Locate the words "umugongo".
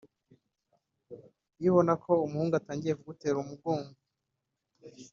3.39-3.91